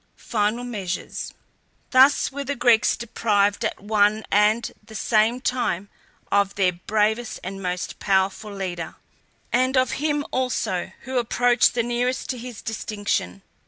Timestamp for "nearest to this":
11.83-12.63